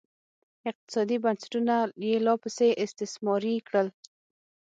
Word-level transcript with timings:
اقتصادي 0.69 1.17
بنسټونه 1.23 1.75
یې 2.07 2.15
لاپسې 2.27 2.69
استثماري 2.83 3.55
کړل 3.67 3.87